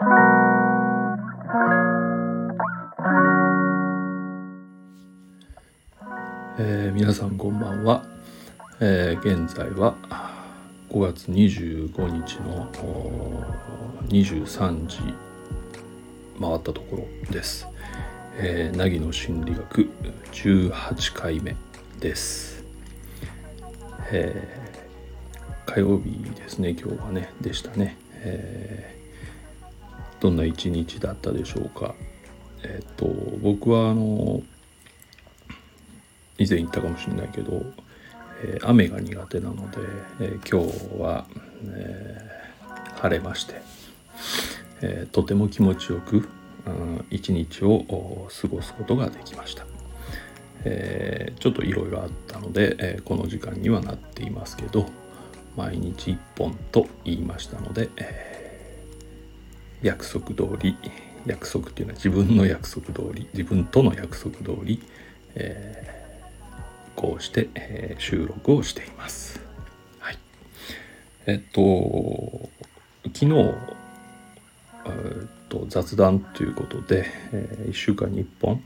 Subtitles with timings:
[6.90, 8.04] ー、皆さんこんばんは、
[8.78, 9.96] えー、現在は
[10.90, 12.70] 5月25日の
[14.08, 14.98] 23時
[16.40, 17.66] 回ったところです、
[18.36, 19.90] えー、凪の心理学
[20.30, 21.56] 18回目
[21.98, 22.64] です、
[24.12, 28.97] えー、火曜日ですね今日はねでしたね、えー、
[30.20, 31.94] どんな一日だったでしょうか
[32.62, 33.06] えっ、と
[33.40, 34.42] 僕はあの
[36.38, 37.62] 以前言ったかもしれないけど、
[38.42, 39.78] えー、雨が苦手なので、
[40.20, 41.26] えー、今日は、
[41.66, 43.60] えー、晴れまして、
[44.82, 46.28] えとても気持ちよく
[47.10, 49.66] 一日を過ごすことができました。
[50.64, 54.86] えちょっといろいろあったので、えこの時間にはなっていますけど
[55.56, 58.37] 毎日1本と言いましたので、え
[59.82, 60.76] 約束通り
[61.26, 64.82] 約束っていうのは自分の約束通り自分との約束通り、
[65.34, 65.98] え
[66.98, 69.40] こうして、えー、収録をしています。
[70.00, 70.18] はい。
[71.26, 72.48] えっと、
[73.14, 73.54] 昨日、
[74.84, 74.88] え
[75.24, 78.64] っと、雑談ということで、えー、1週間に1本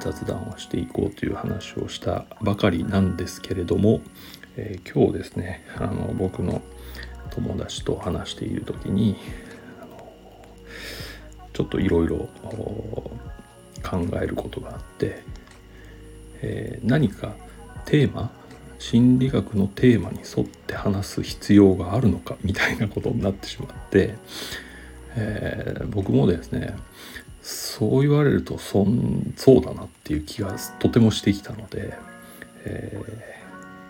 [0.00, 4.02] 雑談をしていこうという話をしたばかりなんですけれども、
[4.58, 6.60] えー、今日ですねあの僕の
[7.30, 9.16] 友達と話している時に
[11.56, 12.28] ちょっといろいろ
[13.82, 15.22] 考えることがあって、
[16.42, 17.34] えー、何か
[17.86, 18.30] テーマ
[18.78, 24.16] 心理学のテーマに沿って話す必要があるのかみたいなことになってしまって、
[25.16, 26.76] えー、僕もですね
[27.40, 31.94] そう言われるとそんそうだなっていう気がとてもしてきたので、
[32.66, 33.00] え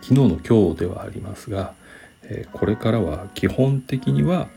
[0.03, 1.75] ー、昨日の今日ではありますが、
[2.23, 4.49] え、これからは基本的には、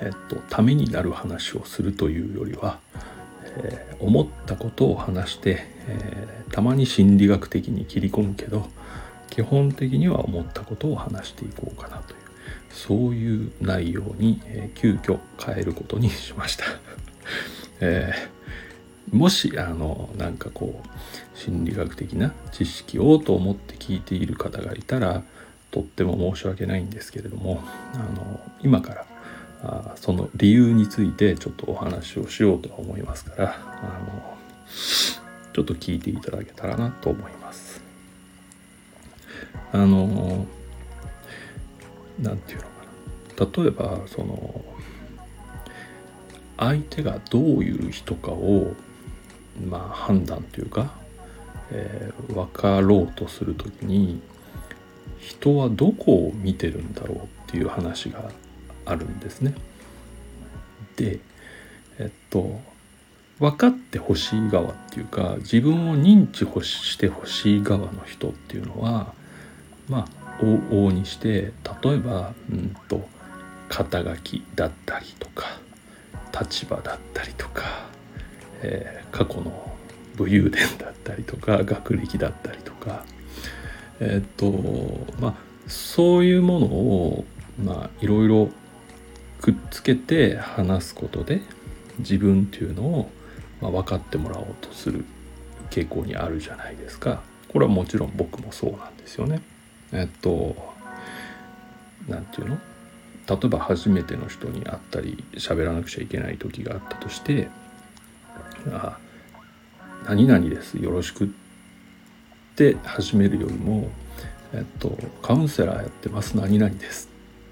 [0.00, 2.78] えっとためになる話をするというよりは、
[3.58, 8.68] え思ったことを話して、えたまに心理学的に切り込むけど
[9.30, 12.18] 基本的には思ったことを話していこうかなという
[12.70, 16.64] そういう内容に、え急遽変えることにしました、
[17.80, 25.22] えー、もしあのなんかこう心理学的な知識をと思って聞いている方がいたら
[25.70, 27.62] とっても申し訳ないんですけれども
[27.94, 29.06] あの今から
[29.62, 34.36] あその理由についてちょっとお話をしようとは思いますからあの
[35.52, 37.80] ちょっと聞いていただけたらなと思います。
[39.72, 40.46] あの
[42.20, 44.64] 何て言うのかな例えばその
[46.56, 48.74] 相手がどういう人かを
[49.68, 50.94] まあ判断というか、
[51.70, 54.20] えー、分かろうとする時に
[55.18, 58.30] 人はどこを見てるんだろうっていう話が
[58.86, 59.54] あるんですね。
[60.96, 61.20] で
[61.98, 62.60] えっと
[63.38, 69.12] 分かってほしい側っていうか自分を認知してほしい側の人っていうのは
[69.88, 71.52] まあ往々にして
[71.82, 73.06] 例えばうんと
[73.68, 75.58] 肩書きだったりとか
[76.38, 77.88] 立場だったりとか、
[78.62, 79.76] えー、過去の
[80.16, 83.04] 武勇伝だったりとか学歴だったりとか
[84.00, 85.34] えー、っとまあ
[85.68, 87.24] そういうものを
[87.62, 88.50] まあいろいろ
[89.40, 91.42] くっつけて話すことで
[91.98, 93.10] 自分っていうのを、
[93.60, 95.04] ま、分かってもらおうとする
[95.70, 99.40] 傾向にあるじゃないですかこれはもちろん僕もそうなんですよね。
[99.92, 100.56] えっと
[102.08, 102.58] 何て言うの？
[103.28, 107.48] 例えば初めての人に会ったり喋らなくちゃいけない時があったとして
[108.70, 108.98] 「あ
[110.06, 111.28] 何々ですよろしく」っ
[112.54, 113.90] て始めるよりも
[114.54, 117.08] 「えっと、カウンセラーやってます何々です」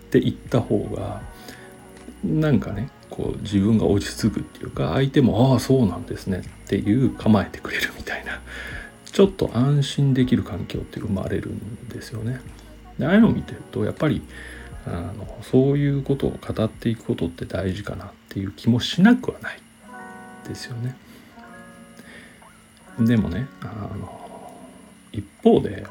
[0.06, 1.22] って言った方が
[2.24, 8.40] なんかねこう自分が落ち着くっていうか相手もああそうなんですねっていう構えてくれるみたいな
[9.04, 12.40] ちょっと安心できる環境って生まれるんですよね。
[12.98, 14.22] でああいうのを見てるとやっぱり
[14.86, 19.60] あのそういうことを語っていくことって大事かなっていう気もしなくはない
[20.48, 20.96] ですよね。
[22.98, 23.66] でもねあ
[23.96, 24.52] の
[25.12, 25.86] 一方で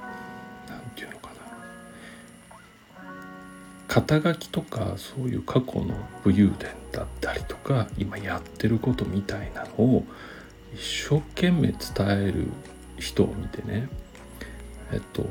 [3.94, 5.94] 肩書きとかそういう過去の
[6.24, 10.04] 武勇伝だったりとか今やってることみたいなのを
[10.74, 12.48] 一生懸命伝える
[12.98, 13.88] 人を見てね
[14.92, 15.28] えっと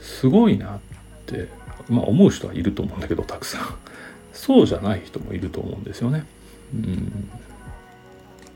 [0.00, 0.80] すごいなっ
[1.26, 1.46] て
[1.88, 3.78] まあ思う人はいると思うんだけどたくさん
[4.32, 6.24] そうじゃない人もいると思うんですよね。
[6.74, 7.30] うん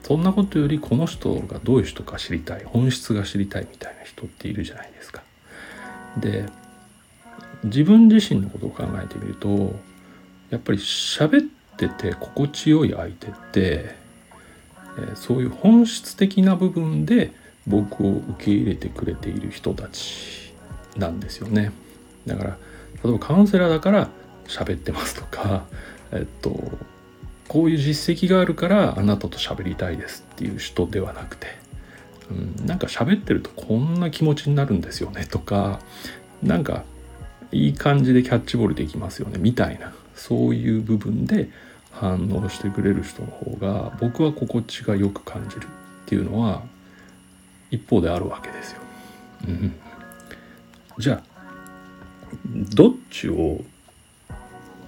[0.02, 5.22] そんなことよりこの人がどういう人か知りたい本質が知りたいみたいな人っているじゃないですか。
[6.18, 6.46] で
[7.64, 9.74] 自分自身のことを考えてみると
[10.50, 11.42] やっぱり喋っ
[11.76, 13.96] てて心地よい相手って、
[15.14, 17.32] そういう本質的な部分で
[17.66, 20.52] 僕を受け入れてくれている人たち
[20.96, 21.72] なんですよね。
[22.26, 22.50] だから
[23.02, 24.08] 例えばカウンセラーだから
[24.46, 25.64] 喋ってますとか、
[26.12, 26.78] えっと、
[27.48, 31.46] こういう実績があるからあなたと喋りたいですっていう人ではなくて、
[32.30, 35.80] うん、なんか喋ってるとこんな気持ちになるんですよねとか
[36.42, 36.84] なんか
[37.54, 39.38] いい感じでキャッチボールできますよね。
[39.38, 39.92] みたいな。
[40.14, 41.48] そういう部分で
[41.90, 45.68] 反応してくれる人の方が僕は心地がよく感じるっ
[46.06, 46.62] ていうのは
[47.70, 48.80] 一方であるわけですよ。
[49.48, 49.74] うん、
[50.98, 51.22] じゃあ
[52.74, 53.60] どっちを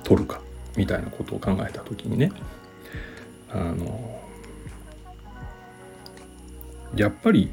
[0.04, 0.40] 取るか
[0.76, 2.32] みたいなことを考えた時にね
[3.50, 4.20] あの
[6.94, 7.50] やっぱり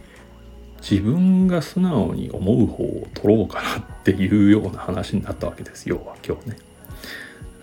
[0.90, 6.58] 自分が素直に思う方を取ろうかなっていうような話になったわけです要は今日ね。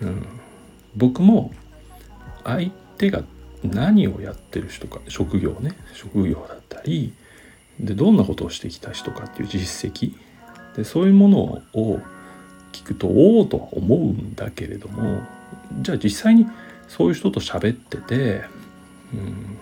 [0.01, 0.27] うん、
[0.95, 1.53] 僕も
[2.43, 3.23] 相手が
[3.63, 5.75] 何をやってる人か職業ね。
[5.93, 7.13] 職業だったり
[7.79, 10.15] でどんなことをしてきた人かっていう実績。
[10.75, 11.99] でそういうものを
[12.71, 15.21] 聞くとおおとは思うんだけれども
[15.81, 16.47] じゃあ実際に
[16.87, 18.43] そういう人と喋ってて、
[19.13, 19.57] うん、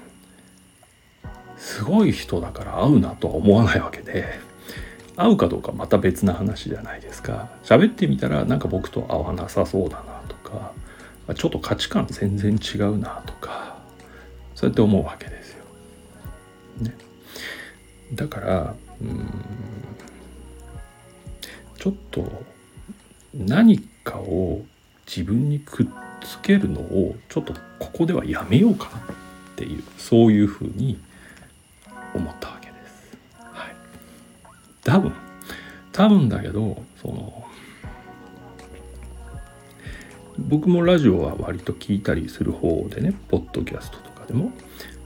[1.60, 4.40] すごい人だから会うなとは思わないわけで
[5.16, 10.72] 会うかどうかまた別な話じゃないですか喋ってみたらなんか僕と会わなさそうだなとか
[11.36, 13.78] ちょっと価値観全然違うなとか
[14.56, 15.64] そうやって思うわけですよ。
[16.82, 16.96] ね、
[18.14, 19.30] だからうん
[21.78, 22.30] ちょっと
[23.34, 24.64] 何かを
[25.06, 25.88] 自分にくっ
[26.22, 29.02] つけるのをちょっとここではやめようかなっ
[29.56, 31.00] ていうそういうふうに
[32.20, 33.18] 思ったわけです。
[33.42, 33.76] はい、
[34.84, 35.14] 多分
[35.92, 37.46] 多分だけどその
[40.38, 44.52] 僕もラジオは割と聞いたりする方でねポッドキャストとかでも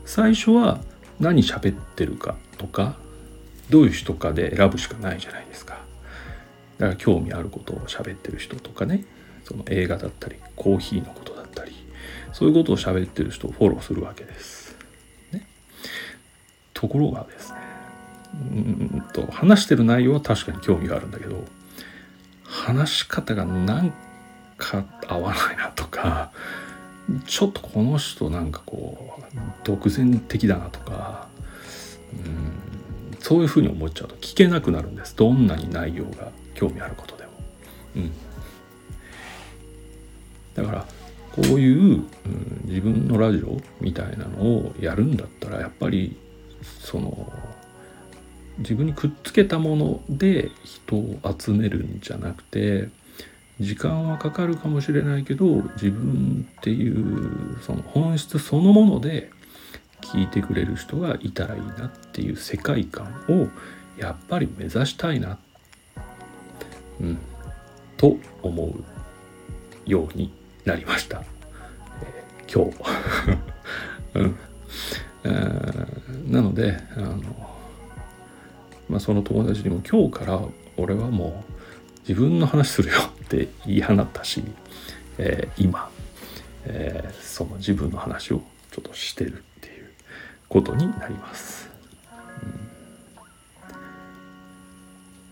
[0.05, 0.79] 最初は
[1.19, 2.97] 何喋ってるかとか
[3.69, 5.81] どういう人かで選ぶしかないじゃないですか。
[6.77, 9.05] だから興味あることを喋ってる人とかね
[9.45, 11.71] その映画だったりコーヒーのことだったり
[12.31, 14.52] そういうことを喋ってる人をフォローするわけです。
[16.83, 17.59] ところがですね
[18.33, 21.45] うんと話してる内容は確かに興味があるんだけど
[22.43, 23.93] 話し方がなん
[24.57, 26.33] か合わないなとか
[27.25, 31.29] ちょっとこの人なんかこう独善的だなとか
[32.11, 32.15] う
[33.15, 37.29] んそういうふうに思っちゃうと聞けなくなるんですどんなに内容が興味あることでも。
[37.95, 38.11] うん、
[40.55, 40.85] だから
[41.31, 46.17] こういう、うん、自分のラジオみたいなのをやるんだったらやっぱり
[46.63, 47.31] その
[48.59, 52.89] 自分にくっつけたもので人を集めるんじゃなくて
[53.59, 59.31] 時間はかかるかもしれないけど自分っていうその本質そのもので
[60.01, 63.47] 聞いてくれる人がいたらいいなっていう世界観を
[63.97, 65.37] やっぱり目指したいな
[66.99, 67.17] うん、
[67.97, 70.31] と思うように
[70.65, 71.23] なりました、
[72.01, 73.52] えー、今日、
[76.33, 77.21] なのであの、
[78.89, 80.41] まあ、その友達にも今日から
[80.77, 81.53] 俺はもう
[82.09, 84.43] 自分の話するよ って言い放ったし、
[85.19, 85.91] えー、今、
[86.65, 88.41] えー、その自分の話を
[88.71, 89.91] ちょっとしてるっていう
[90.49, 91.69] ことになります。
[92.41, 92.69] うん、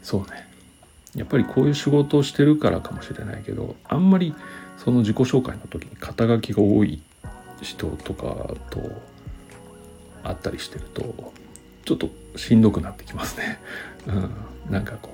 [0.03, 0.47] そうね
[1.15, 4.35] やっぱりこういう仕事をしてるからかもしれないけどあんまり
[4.77, 7.01] その自己紹介の時に肩書きが多い
[7.61, 9.01] 人とかと
[10.23, 11.33] 会ったりしてると
[11.85, 13.59] ちょっとしんどくなってきますね。
[14.07, 14.31] うん、
[14.71, 15.11] なんかこ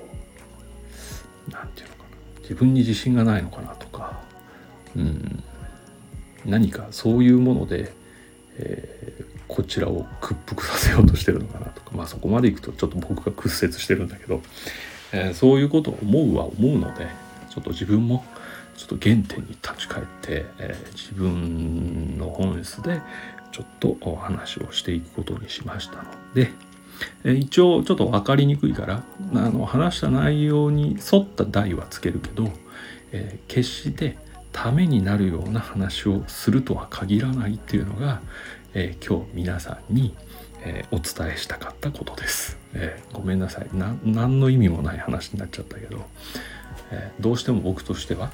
[1.48, 2.40] う何て言うのかな。
[2.42, 4.20] 自分に自信がないのかなとか、
[4.96, 5.42] うん、
[6.44, 7.92] 何かそういうもので、
[8.56, 11.90] えー、こちらを屈服させようとしてるのかなとか。
[11.92, 14.42] まあそこまでいくとちょっと僕が屈折してるんだけど。
[15.12, 17.06] えー、そういうことを思うは思うので
[17.50, 18.24] ちょっと自分も
[18.78, 23.02] ちょっと原点に立ち返って、えー、自分の本質で
[23.50, 26.52] ちょっとお話をしていくことにしましたので、
[27.24, 29.02] えー、一応ちょっと分かりにくいから
[29.34, 32.50] あの話した内容に沿った題はつけるけど、
[33.10, 34.16] え決して
[34.52, 38.20] ためになるような話をするとは限らないっていうのが、
[38.74, 40.14] え今日皆さんに
[40.64, 43.68] えー、お伝えしたかったことです、えー、ごめんなさい。
[43.72, 46.04] 何の意味もない話になっちゃったけど、
[46.90, 48.30] え、どうしても僕としては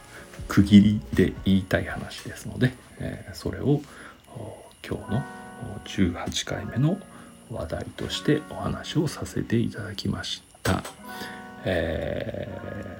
[0.48, 3.80] 区切りで言いたい話ですので、えそれを
[4.86, 5.24] 今日の
[5.84, 6.98] 18回目の
[7.50, 10.82] 話題としてお話をさせていただきました、
[11.64, 12.48] え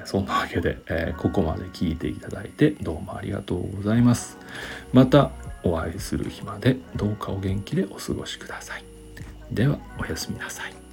[0.05, 4.39] ー、そんなわけで、えー、ここまで聞いていただいてどうもありがとうございます。
[4.93, 5.31] また
[5.65, 8.85] お会いする日までどうかお元気でお過ごしください。
[9.51, 10.84] ではおやすみなさい。